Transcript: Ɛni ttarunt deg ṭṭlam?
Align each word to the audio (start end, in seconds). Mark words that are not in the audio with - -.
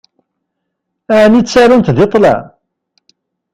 Ɛni 1.21 1.41
ttarunt 1.43 1.91
deg 1.97 2.07
ṭṭlam? 2.09 2.43